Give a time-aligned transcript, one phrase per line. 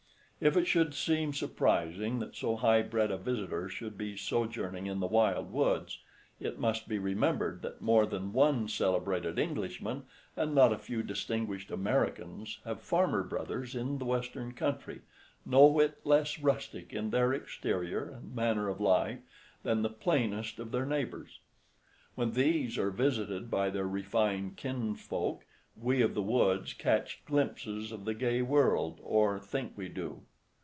[0.43, 4.99] If it should seem surprising that so high bred a visitor should be sojourning in
[4.99, 5.99] the wild woods,
[6.39, 10.01] it must be remembered that more than one celebrated Englishman
[10.35, 15.01] and not a few distinguished Americans have farmer brothers in the western country,
[15.45, 19.19] no whit less rustic in their exterior and manner of life
[19.61, 21.39] than the plainest of their neighbors.
[22.15, 25.45] When these are visited by their refined kinsfolk,
[25.77, 30.23] we of the woods catch glimpses of the gay world, or think we do.